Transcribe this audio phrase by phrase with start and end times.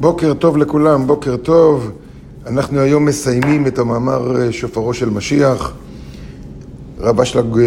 [0.00, 1.90] בוקר טוב לכולם, בוקר טוב.
[2.46, 5.72] אנחנו היום מסיימים את המאמר אה, שופרו של משיח.
[6.98, 7.64] רב אשלג אה,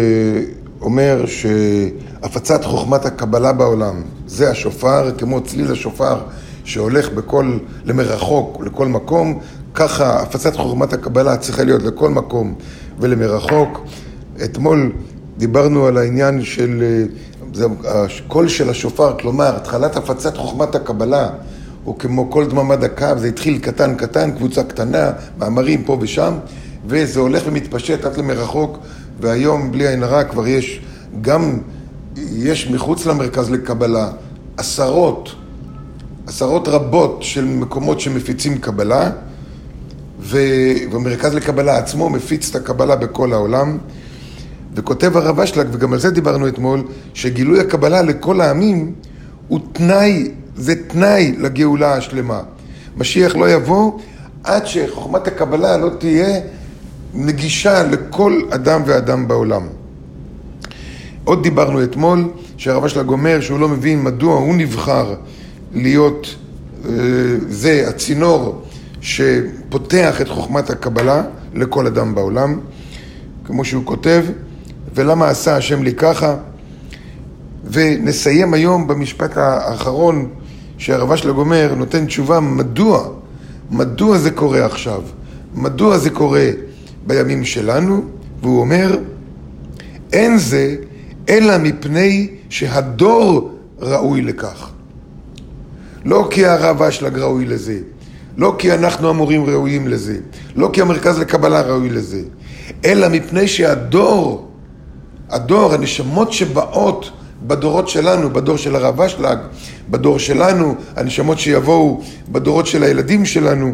[0.80, 6.20] אומר שהפצת חוכמת הקבלה בעולם זה השופר, כמו צליל השופר
[6.64, 9.38] שהולך בכל, למרחוק, לכל מקום,
[9.74, 12.54] ככה הפצת חוכמת הקבלה צריכה להיות לכל מקום
[12.98, 13.80] ולמרחוק.
[14.44, 14.92] אתמול
[15.38, 17.04] דיברנו על העניין של אה,
[17.54, 21.28] זה הקול של השופר, כלומר, התחלת הפצת חוכמת הקבלה
[21.84, 26.34] הוא כמו כל דממה דקה, זה התחיל קטן קטן, קבוצה קטנה, מאמרים פה ושם,
[26.86, 28.78] וזה הולך ומתפשט עד למרחוק,
[29.20, 30.80] והיום, בלי עין הרע, כבר יש
[31.20, 31.58] גם,
[32.16, 34.10] יש מחוץ למרכז לקבלה
[34.56, 35.34] עשרות,
[36.26, 39.10] עשרות רבות של מקומות שמפיצים קבלה,
[40.20, 43.78] והמרכז לקבלה עצמו מפיץ את הקבלה בכל העולם.
[44.74, 46.82] וכותב הרב אשלג, וגם על זה דיברנו אתמול,
[47.14, 48.94] שגילוי הקבלה לכל העמים
[49.48, 52.40] הוא תנאי, זה תנאי לגאולה השלמה.
[52.96, 53.92] משיח לא יבוא
[54.44, 56.40] עד שחוכמת הקבלה לא תהיה
[57.14, 59.62] נגישה לכל אדם ואדם בעולם.
[61.24, 65.14] עוד דיברנו אתמול, שהרב אשלג אומר שהוא לא מבין מדוע הוא נבחר
[65.74, 66.34] להיות
[66.84, 66.90] אה,
[67.48, 68.62] זה הצינור
[69.00, 71.22] שפותח את חוכמת הקבלה
[71.54, 72.60] לכל אדם בעולם.
[73.44, 74.24] כמו שהוא כותב,
[74.94, 76.36] ולמה עשה השם לי ככה?
[77.64, 80.28] ונסיים היום במשפט האחרון
[80.82, 83.08] שהרב אשלג אומר, נותן תשובה מדוע,
[83.70, 85.02] מדוע זה קורה עכשיו,
[85.54, 86.50] מדוע זה קורה
[87.06, 88.04] בימים שלנו,
[88.42, 88.98] והוא אומר,
[90.12, 90.76] אין זה
[91.28, 94.70] אלא מפני שהדור ראוי לכך.
[96.04, 97.78] לא כי הרב אשלג ראוי לזה,
[98.36, 100.18] לא כי אנחנו המורים ראויים לזה,
[100.56, 102.22] לא כי המרכז לקבלה ראוי לזה,
[102.84, 104.48] אלא מפני שהדור
[105.30, 107.10] הדור, הנשמות שבאות
[107.46, 109.38] בדורות שלנו, בדור של הרב אשלג,
[109.90, 113.72] בדור שלנו, הנשמות שיבואו בדורות של הילדים שלנו,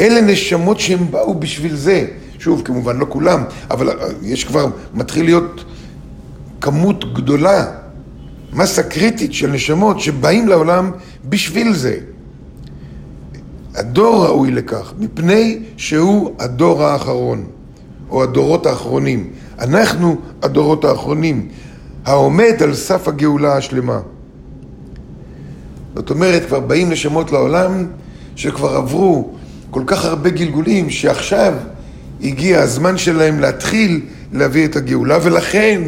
[0.00, 2.06] אלה נשמות שהם באו בשביל זה.
[2.38, 3.90] שוב, כמובן לא כולם, אבל
[4.22, 5.64] יש כבר, מתחיל להיות
[6.60, 7.66] כמות גדולה,
[8.52, 10.90] מסה קריטית של נשמות שבאים לעולם
[11.24, 11.98] בשביל זה.
[13.74, 17.44] הדור ראוי לכך, מפני שהוא הדור האחרון,
[18.10, 19.30] או הדורות האחרונים.
[19.58, 21.48] אנחנו הדורות האחרונים,
[22.04, 24.00] העומד על סף הגאולה השלמה.
[25.94, 27.86] זאת אומרת, כבר באים נשמות לעולם
[28.36, 29.30] שכבר עברו
[29.70, 31.54] כל כך הרבה גלגולים, שעכשיו
[32.22, 34.00] הגיע הזמן שלהם להתחיל
[34.32, 35.82] להביא את הגאולה, ולכן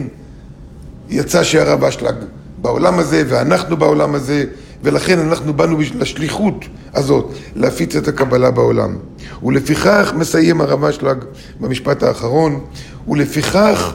[1.10, 2.14] יצא שהרב אשלג
[2.58, 4.44] בעולם הזה, ואנחנו בעולם הזה,
[4.82, 8.96] ולכן אנחנו באנו לשליחות הזאת, להפיץ את הקבלה בעולם.
[9.42, 11.18] ולפיכך מסיים הרב אשלג
[11.60, 12.60] במשפט האחרון,
[13.08, 13.94] ולפיכך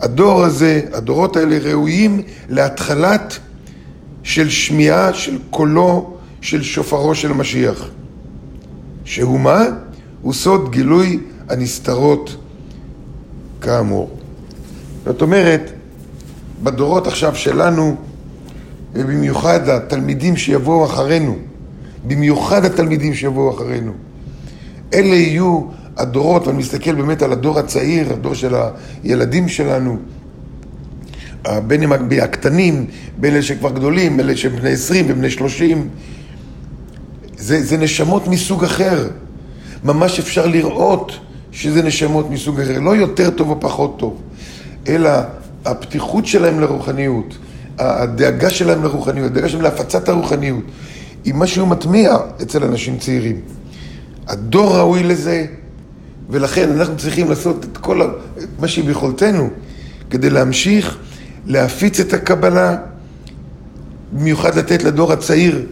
[0.00, 3.38] הדור הזה, הדורות האלה ראויים להתחלת
[4.22, 7.88] של שמיעה של קולו של שופרו של משיח.
[9.04, 9.64] שהוא מה?
[10.22, 12.36] הוא סוד גילוי הנסתרות
[13.60, 14.10] כאמור.
[15.04, 15.72] זאת אומרת,
[16.62, 17.96] בדורות עכשיו שלנו,
[18.92, 21.36] ובמיוחד התלמידים שיבואו אחרינו,
[22.06, 23.92] במיוחד התלמידים שיבואו אחרינו,
[24.94, 25.62] אלה יהיו
[25.98, 28.54] הדורות, ואני מסתכל באמת על הדור הצעיר, הדור של
[29.04, 29.98] הילדים שלנו,
[31.66, 31.92] בין אם
[32.22, 32.86] הקטנים,
[33.18, 35.88] בין אלה שכבר גדולים, אלה שהם בני עשרים ובני שלושים,
[37.36, 39.08] זה, זה נשמות מסוג אחר.
[39.84, 41.12] ממש אפשר לראות
[41.52, 44.22] שזה נשמות מסוג אחר, לא יותר טוב או פחות טוב,
[44.88, 45.10] אלא
[45.64, 47.38] הפתיחות שלהם לרוחניות,
[47.78, 50.64] הדאגה שלהם לרוחניות, הדאגה שלהם להפצת הרוחניות,
[51.24, 53.40] היא משהו מטמיע אצל אנשים צעירים.
[54.28, 55.46] הדור ראוי לזה,
[56.28, 58.10] ולכן אנחנו צריכים לעשות את כל
[58.58, 59.50] מה שביכולתנו
[60.10, 60.98] כדי להמשיך
[61.46, 62.76] להפיץ את הקבלה,
[64.12, 65.66] במיוחד לתת לדור הצעיר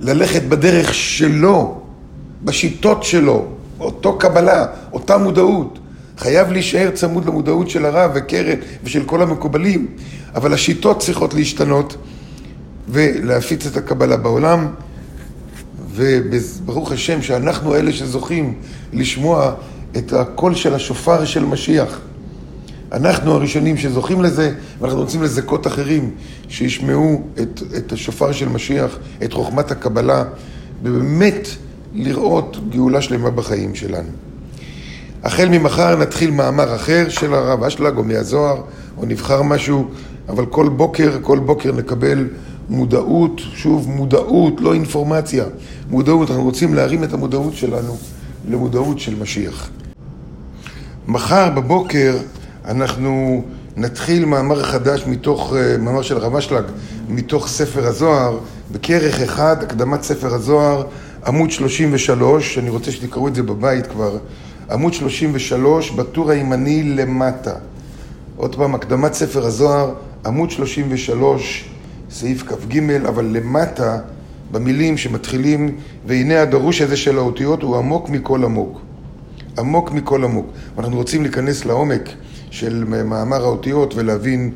[0.00, 1.80] ללכת בדרך שלו,
[2.44, 3.46] בשיטות שלו,
[3.80, 5.78] אותו קבלה, אותה מודעות.
[6.18, 9.86] חייב להישאר צמוד למודעות של הרב וקרת ושל כל המקובלים,
[10.34, 11.96] אבל השיטות צריכות להשתנות
[12.88, 14.66] ולהפיץ את הקבלה בעולם.
[15.96, 18.54] וברוך השם שאנחנו אלה שזוכים
[18.92, 19.54] לשמוע
[19.96, 22.00] את הקול של השופר של משיח.
[22.92, 26.10] אנחנו הראשונים שזוכים לזה, ואנחנו רוצים לזכות אחרים
[26.48, 30.24] שישמעו את, את השופר של משיח, את חוכמת הקבלה,
[30.82, 31.48] ובאמת
[31.94, 34.08] לראות גאולה שלמה בחיים שלנו.
[35.22, 38.62] החל ממחר נתחיל מאמר אחר של הרב אשלג או מהזוהר,
[38.98, 39.88] או נבחר משהו,
[40.28, 42.28] אבל כל בוקר, כל בוקר נקבל
[42.68, 45.44] מודעות, שוב מודעות, לא אינפורמציה,
[45.90, 47.96] מודעות, אנחנו רוצים להרים את המודעות שלנו
[48.48, 49.70] למודעות של משיח.
[51.08, 52.16] מחר בבוקר
[52.64, 53.42] אנחנו
[53.76, 56.64] נתחיל מאמר חדש מתוך, אה, מאמר של הרב אשלג,
[57.08, 58.38] מתוך ספר הזוהר,
[58.72, 60.82] בכרך אחד, הקדמת ספר הזוהר,
[61.26, 64.18] עמוד 33, אני רוצה שתקראו את זה בבית כבר,
[64.70, 67.54] עמוד 33, בטור הימני למטה.
[68.36, 69.94] עוד פעם, הקדמת ספר הזוהר,
[70.26, 71.68] עמוד 33,
[72.10, 73.98] סעיף כ"ג, אבל למטה,
[74.50, 75.76] במילים שמתחילים,
[76.06, 78.80] והנה הדרוש הזה של האותיות הוא עמוק מכל עמוק.
[79.58, 80.46] עמוק מכל עמוק.
[80.78, 82.08] אנחנו רוצים להיכנס לעומק
[82.50, 84.52] של מאמר האותיות ולהבין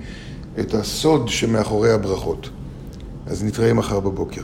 [0.61, 2.51] את הסוד שמאחורי הברכות.
[3.27, 4.43] אז נתראה מחר בבוקר.